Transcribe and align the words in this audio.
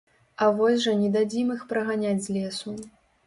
А 0.43 0.45
вось 0.59 0.79
жа 0.85 0.93
не 1.01 1.09
дадзім 1.17 1.53
іх 1.55 1.61
праганяць 1.73 2.23
з 2.29 2.37
лесу. 2.39 2.73